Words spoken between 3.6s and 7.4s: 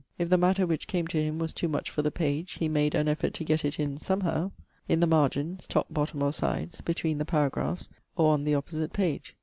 it in somehow, in the margins (top, bottom, or sides), between the